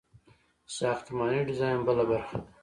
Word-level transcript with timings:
ساختماني 0.77 1.39
ډیزاین 1.49 1.79
بله 1.87 2.03
برخه 2.11 2.35
ده. 2.41 2.47